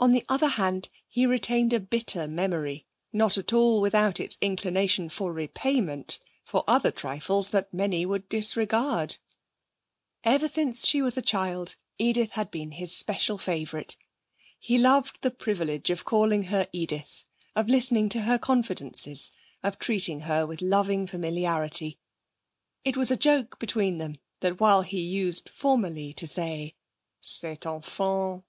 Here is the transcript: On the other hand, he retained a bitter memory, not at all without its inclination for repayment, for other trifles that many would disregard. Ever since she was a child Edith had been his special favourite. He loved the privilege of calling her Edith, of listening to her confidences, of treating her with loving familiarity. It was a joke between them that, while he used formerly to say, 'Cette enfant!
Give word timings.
On 0.00 0.10
the 0.10 0.26
other 0.28 0.48
hand, 0.48 0.88
he 1.06 1.26
retained 1.26 1.72
a 1.72 1.78
bitter 1.78 2.26
memory, 2.26 2.88
not 3.12 3.38
at 3.38 3.52
all 3.52 3.80
without 3.80 4.18
its 4.18 4.36
inclination 4.40 5.08
for 5.08 5.32
repayment, 5.32 6.18
for 6.42 6.64
other 6.66 6.90
trifles 6.90 7.50
that 7.50 7.72
many 7.72 8.04
would 8.04 8.28
disregard. 8.28 9.18
Ever 10.24 10.48
since 10.48 10.84
she 10.84 11.00
was 11.00 11.16
a 11.16 11.22
child 11.22 11.76
Edith 11.98 12.32
had 12.32 12.50
been 12.50 12.72
his 12.72 12.90
special 12.96 13.38
favourite. 13.38 13.96
He 14.58 14.76
loved 14.76 15.22
the 15.22 15.30
privilege 15.30 15.88
of 15.88 16.04
calling 16.04 16.42
her 16.50 16.66
Edith, 16.72 17.24
of 17.54 17.68
listening 17.68 18.08
to 18.08 18.22
her 18.22 18.40
confidences, 18.40 19.30
of 19.62 19.78
treating 19.78 20.22
her 20.22 20.44
with 20.44 20.62
loving 20.62 21.06
familiarity. 21.06 22.00
It 22.84 22.96
was 22.96 23.12
a 23.12 23.16
joke 23.16 23.60
between 23.60 23.98
them 23.98 24.18
that, 24.40 24.58
while 24.58 24.82
he 24.82 25.00
used 25.00 25.48
formerly 25.48 26.12
to 26.14 26.26
say, 26.26 26.74
'Cette 27.20 27.66
enfant! 27.66 28.42